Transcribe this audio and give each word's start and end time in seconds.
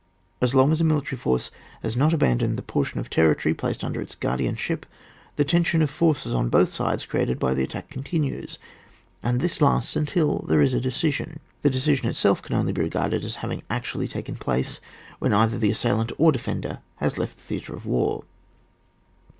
As 0.41 0.53
loDg 0.55 0.71
as 0.71 0.81
a 0.81 0.83
military 0.83 1.15
force 1.19 1.51
has 1.83 1.95
not 1.95 2.11
abandoned 2.11 2.57
the 2.57 2.63
portion 2.63 2.99
of 2.99 3.07
territory 3.07 3.53
placed 3.53 3.83
under 3.83 4.01
its 4.01 4.15
guardianship, 4.15 4.87
the 5.35 5.43
tension 5.45 5.83
of 5.83 5.91
forces 5.91 6.33
on 6.33 6.49
both 6.49 6.73
sides 6.73 7.05
created 7.05 7.37
by 7.37 7.53
the 7.53 7.61
attack 7.61 7.91
continues, 7.91 8.57
and 9.21 9.39
this 9.39 9.61
lasts 9.61 9.95
until 9.95 10.39
there 10.49 10.59
is 10.63 10.73
a 10.73 10.81
decision. 10.81 11.39
The 11.61 11.69
decision 11.69 12.07
itself 12.09 12.41
can 12.41 12.55
only 12.55 12.73
be 12.73 12.81
regarded 12.81 13.23
as 13.23 13.35
having 13.45 13.61
actually 13.69 14.07
taken 14.07 14.37
place 14.37 14.81
when 15.19 15.33
either 15.33 15.59
the 15.59 15.69
assailant 15.69 16.11
or 16.17 16.31
defender 16.31 16.79
has 16.95 17.19
left 17.19 17.35
the 17.37 17.43
theatre 17.43 17.75
of 17.75 17.85
war. 17.85 18.23